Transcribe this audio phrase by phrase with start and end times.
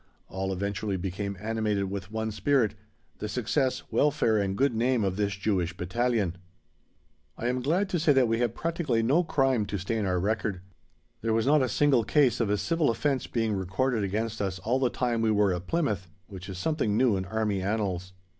[0.29, 2.73] All eventually became animated with one spirit
[3.19, 6.37] the success, welfare and good name of this Jewish Battalion.
[7.37, 10.61] I am glad to say that we had practically no crime to stain our record.
[11.21, 14.79] There was not a single case of a civil offence being recorded against us all
[14.79, 18.13] the time we were at Plymouth, which is something new in Army annals.